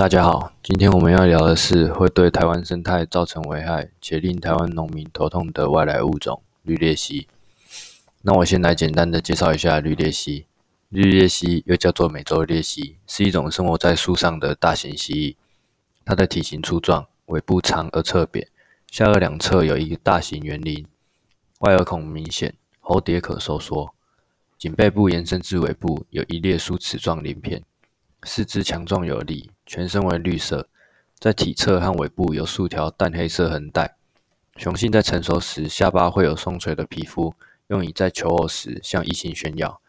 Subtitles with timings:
[0.00, 7.28] 大家好，今天我们要聊的是会对台湾生态造成危害且令台湾农民头痛的外来物种——绿鬣蜥。
[8.22, 10.46] 那我先来简单的介绍一下绿鬣蜥。
[10.88, 15.36] 绿鬣蜥又叫做美洲鬣蜥，是一种生活在树上的大型蜥蜴。
[16.06, 18.48] 它的体型粗壮，尾部长而侧扁，
[18.90, 20.86] 下颚两侧有一个大型圆鳞，
[21.58, 23.90] 外耳孔明显，喉碟可收缩，
[24.56, 27.62] 颈背部延伸至尾部有一列梳齿状鳞片。
[28.24, 30.68] 四肢强壮有力，全身为绿色，
[31.16, 33.94] 在体侧和尾部有数条淡黑色横带。
[34.56, 37.32] 雄性在成熟时，下巴会有松垂的皮肤，
[37.68, 39.80] 用以在求偶时向异性炫耀。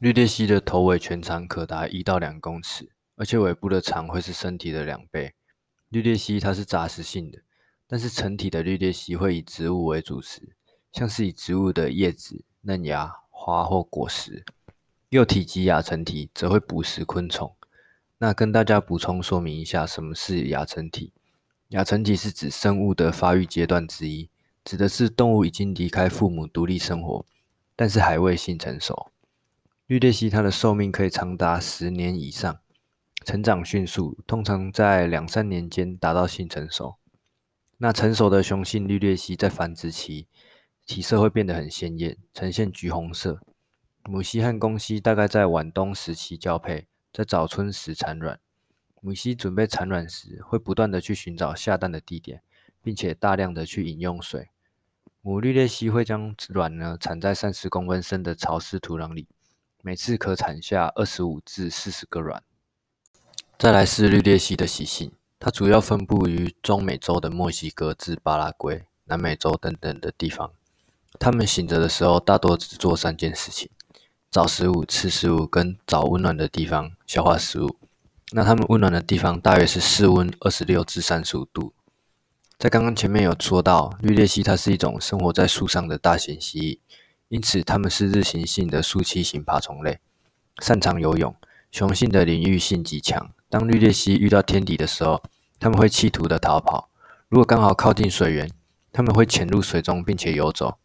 [0.00, 5.34] 绿鬣蜥的头尾全长可达一到两公尺，而且尾部的长会是身体的两倍。
[5.90, 7.38] 绿鬣蜥它是杂食性的，
[7.86, 10.56] 但是成体的绿鬣蜥会以植物为主食，
[10.90, 14.44] 像是以植物的叶子、嫩芽、花或果实。
[15.10, 17.54] 幼体及亚成体则会捕食昆虫。
[18.18, 21.12] 那跟大家补充说明一下，什么是亚成体？
[21.70, 24.30] 亚成体是指生物的发育阶段之一，
[24.64, 27.26] 指的是动物已经离开父母独立生活，
[27.74, 29.10] 但是还未性成熟。
[29.86, 32.58] 绿鬣蜥它的寿命可以长达十年以上，
[33.24, 36.96] 成长迅速，通常在两三年间达到性成熟。
[37.78, 40.26] 那成熟的雄性绿鬣蜥在繁殖期，
[40.86, 43.40] 体色会变得很鲜艳，呈现橘红色。
[44.04, 48.38] 母蜥和公蜥大概在晚冬时期交配，在早春时产卵。
[49.00, 52.42] 母蜥准备产卵时，会不断地去寻找下蛋的地点，
[52.82, 54.50] 并且大量的去饮用水。
[55.22, 59.28] 母绿鬣蜥会将卵呢产在三十公分深的潮湿土壤里，
[59.80, 62.42] 每次可产下二十五至四十个卵。
[63.58, 70.52] 再来是绿鬣蜥的习性，它主要分布于中美洲的墨西哥至巴拉圭、南美洲等等的地方。
[71.18, 73.70] 它们醒着的时候，大多只做三件事情。
[74.36, 77.78] 找食物、吃食物，跟找温暖的地方消化食物。
[78.32, 81.72] 那它们温暖的地方大约是室温二十六至三十五度。
[82.58, 86.78] 在刚刚前面有说到，绿鬣蜥它是一种生活在树上的大型蜥蜴，
[87.28, 90.00] 因此它们是日行性的树栖型爬虫类，
[90.58, 91.34] 擅长游泳。
[91.72, 93.30] 雄性的领域性极强。
[93.48, 95.22] 当绿鬣蜥遇到天敌的时候，
[95.58, 96.90] 它们会企图的逃跑。
[97.30, 98.50] 如果刚好靠近水源，
[98.92, 100.76] 它们会潜入水中并且游走。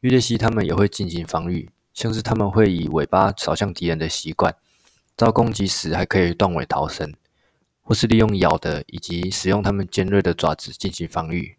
[0.00, 1.68] 绿鬣蜥它们也会进行防御。
[1.98, 4.54] 像是他们会以尾巴扫向敌人的习惯，
[5.16, 7.12] 遭攻击时还可以断尾逃生，
[7.82, 11.56] 或是利用咬的以及使用它们尖锐的爪子进行防御。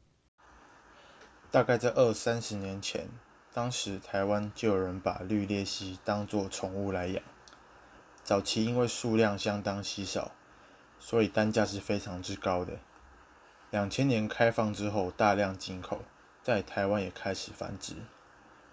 [1.52, 3.10] 大概在二三十年前，
[3.54, 7.22] 当时台湾就有人把绿鬣蜥当作宠物来养。
[8.24, 10.32] 早期因为数量相当稀少，
[11.02, 12.80] 所以单价是非常之高的。
[13.72, 16.04] 两千年开放之后，大量进口，
[16.42, 17.96] 在台湾也开始繁殖。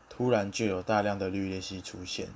[0.08, 2.28] 突然就有大量的绿鬣蜥出现，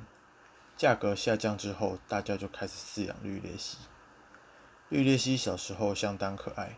[0.76, 3.78] 价格下降之后，大家就开始饲养绿鬣蜥。
[4.88, 6.76] 绿鬣蜥小时候相当可爱，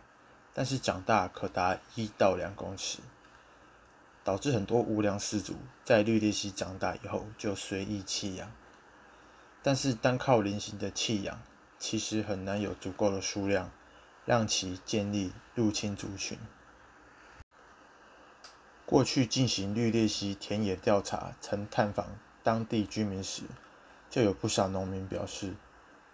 [0.53, 2.99] 但是长大可达一到两公尺，
[4.23, 8.51] 导致很多无良饲主在绿鬣蜥长大以后就随意弃养。
[9.63, 11.41] 但是单靠零星的弃养，
[11.79, 13.71] 其实很难有足够的数量，
[14.25, 16.39] 让其建立入侵族群。
[18.93, 22.09] 过去进行绿鬣蜥田野调查，曾探访
[22.43, 23.45] 当地居民时，
[24.11, 25.55] 就有不少农民表示，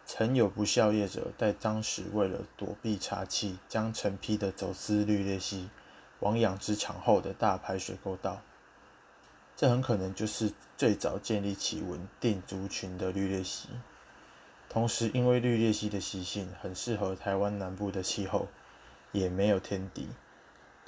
[0.07, 5.69] 曾有不肖业者在当时为了躲避查缉，将成批的走私绿鬣蜥
[6.21, 8.43] 往养殖场后的大排水沟道。
[9.57, 13.71] 这很可能就是最早建立起稳定族群的绿鬣蜥。
[14.69, 18.47] 同时，因为绿鬣蜥的习性很适合台湾南部的气候，
[19.11, 20.07] 也没有天敌。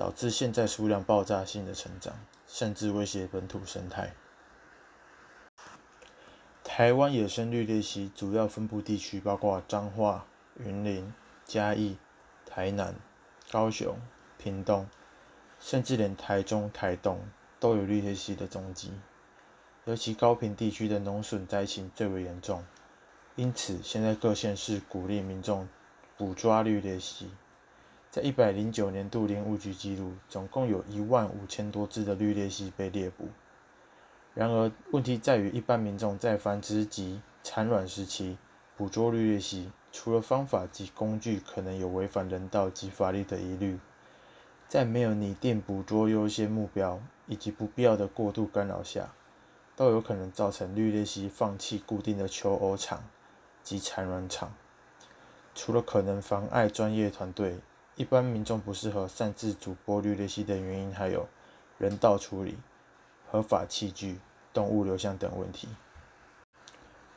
[0.01, 2.15] 导致现在数量爆炸性的成长，
[2.47, 4.15] 甚至威胁本土生态。
[6.65, 10.25] 台湾野生绿鬣蜥主要分布地区包括彰化、
[10.57, 11.13] 云林、
[11.45, 11.99] 嘉义、
[12.47, 12.95] 台南、
[13.51, 13.95] 高雄、
[14.39, 14.89] 屏东，
[15.61, 17.21] 甚至连台中、台东
[17.59, 18.93] 都有绿鬣蜥的踪迹。
[19.85, 22.65] 尤其高屏地区的农损灾情最为严重，
[23.37, 25.69] 因此现在各县市鼓励民众
[26.17, 27.29] 捕抓绿鬣蜥。
[28.11, 33.29] 在一百零九年度林务局记录，总共有一万五千多只的绿鬣蜥被猎捕。
[34.35, 38.37] 然而，问题在于一般民众在繁殖及产卵时期
[38.77, 43.79] 捕捉绿鬣蜥，除了方法及工具可能有违反人道及法律的疑虑，
[44.67, 49.13] 在没有拟定捕捉优先目标以及不必要的过度干扰下，
[49.77, 53.05] 都有可能造成绿鬣蜥放弃固定的求偶场
[53.63, 54.53] 及产卵场。
[55.55, 57.59] 除了可能妨碍专业团队，
[57.97, 61.29] 一般民众不适合擅自捕捉绿鬣蜥的原因，还有
[61.79, 62.57] 人道处理、
[63.31, 64.19] 合法器具、
[64.53, 65.69] 动物流向等问题。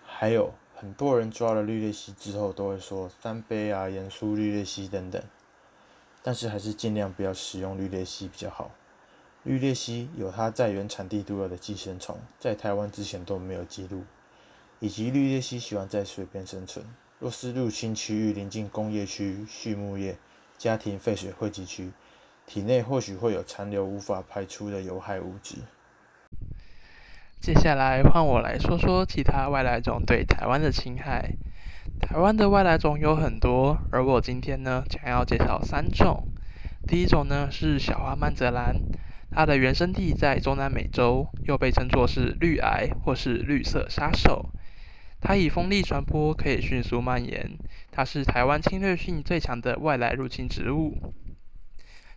[0.04, 5.24] 还有很多人抓了绿鬣蜥之后都会说三杯啊、盐酥绿鬣蜥等等，
[6.22, 8.72] 但是还是尽量不要使用绿鬣蜥比较好。
[9.44, 14.04] 绿鬣蜥有它在原产地独有的寄生虫，在台湾之前都没有记录，
[14.80, 16.86] 以及绿鬣蜥喜欢在水边生存。
[17.20, 20.18] 若是入侵区域临近工业区、畜牧业、
[20.64, 21.92] 家庭废水汇集区，
[22.48, 25.58] 体内或许会有残留无法排出的有害物质。
[27.42, 31.34] 接下来换我来说说其他外来种对台湾的侵害。
[32.00, 36.30] 台湾的外来种有很多，而我今天呢，将要介绍三种。
[36.88, 38.78] 第一种呢是小花曼泽兰。
[39.32, 44.50] 它的原生地在中南美洲，又被称作是绿癌或是绿色杀手。
[45.26, 47.58] 它以风力传播，可以迅速蔓延。
[47.92, 51.14] 它是台湾侵略性最强的外来入侵植物。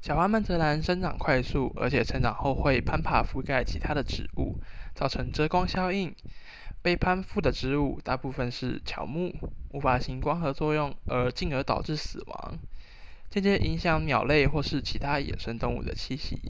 [0.03, 4.59] 小花曼泽兰生长快速，而且成长后会攀爬覆盖其他的植物，
[4.93, 6.17] 造成遮光效应。
[6.83, 9.33] 被攀附的植物大部分是乔木，
[9.71, 12.59] 无法行光合作用，而进而导致死亡，
[13.31, 16.41] 间接影响鸟类或是其他野生动物的栖息。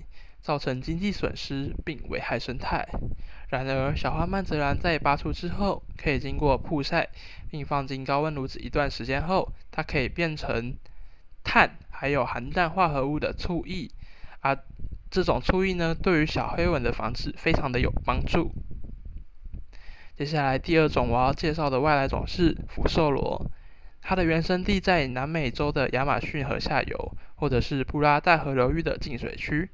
[0.40, 2.88] 造成经济损失并危害生态。
[3.48, 7.08] 然而，小花曼泽兰在拔除之后，可以经过曝晒，
[7.50, 10.74] 并放进高温炉子一段时间后，它可以变成
[11.44, 13.88] 碳，还有含氮化合物的醋液。
[14.40, 14.60] 而、啊、
[15.10, 18.52] 这种醋液呢，对于小黑蚊的防治非常的有帮助。
[20.16, 23.50] 接下来第二种我要介绍的外来种是福寿螺，
[24.00, 29.70] 它的原生地在南美洲的亚马逊河下游，或者是布拉大河流域的净水区。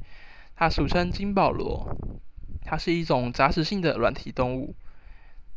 [0.62, 1.97] 它俗称金宝螺，
[2.64, 4.76] 它是一种杂食性的软体动物。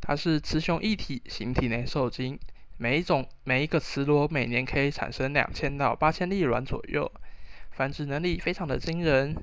[0.01, 2.39] 它是雌雄异体，形体内受精。
[2.77, 7.11] 每一种每一个雌螺每年可以产生两千到八千粒卵左右，
[7.69, 9.35] 繁殖能力非常的惊人。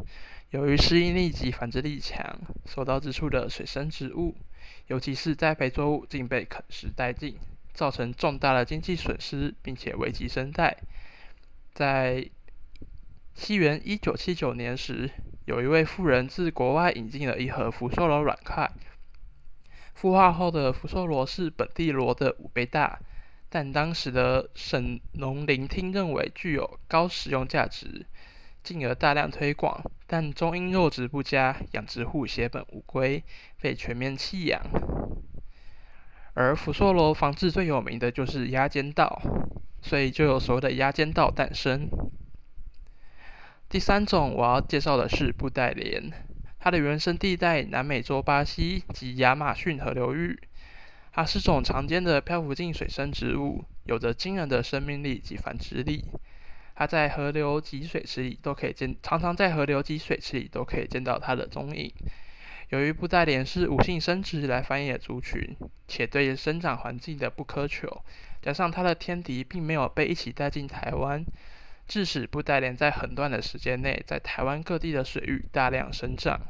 [0.51, 4.35] 由于适应力及繁殖力强，所到之处的水生植物，
[4.89, 7.37] 尤其是栽培作物，竟被啃食殆尽，
[7.73, 10.77] 造成重大的经济损失，并且危及生态。
[11.73, 12.29] 在
[13.37, 15.09] 西元一九七九年时，
[15.45, 18.71] 有一位妇人自国外引进了一盒福寿螺卵块，
[19.99, 23.01] 孵化后的福寿螺是本地螺的五倍大，
[23.49, 28.07] 但当时的省农林厅认为具有高食用价值，
[28.63, 33.25] 进而大量推广，但终因肉质不佳，养殖户血本无归，
[33.61, 34.63] 被全面弃养。
[36.35, 39.21] 而福寿螺防治最有名的就是压尖稻，
[39.83, 41.89] 所以就有所谓的压尖稻诞生。
[43.73, 46.13] 第三种我要介绍的是布袋莲，
[46.61, 50.39] 它的原生地在南美洲巴西及亚马逊河流域，
[51.11, 56.05] 它是种常见的漂浮性水生植物，有着惊人的生命力及繁殖力。
[56.75, 61.91] 它在河流及水池里都可以见，常常在河流及水池里都可以见到它的踪影。
[62.69, 65.57] 由于布袋莲是无性生殖来繁衍族群，
[65.89, 68.05] 且对生长环境的不苛求，
[68.43, 71.25] 加上它的天敌并没有被一起带进台湾。
[71.87, 76.41] 致使布袋莲在很短的时间内，在台湾各地的水域大量生长。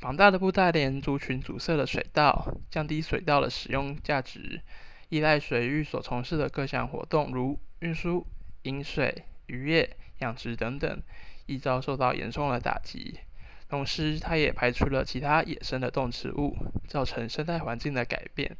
[0.00, 4.62] 庞大的布袋莲族群阻塞了水道，降低水道的使用价值，
[5.08, 8.26] 依赖水域所从事的各项活动，如运输、
[8.62, 11.02] 饮水、渔业、养殖等等，
[11.46, 13.20] 亦遭受到严重的打击。
[13.68, 16.56] 同时，它也排除了其他野生的动植物，
[16.88, 18.56] 造成生态环境的改变。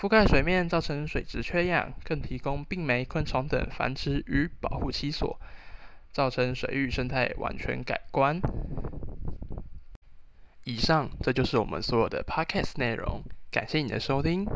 [0.00, 5.40] 覆盖水面，造成水质缺氧，更提供病媒、昆虫等繁殖与保护栖所，
[6.12, 8.40] 造成水域生态完全改观。
[10.62, 14.46] 以上，这就是我们所有的 Podcast 内容，感谢你的收听。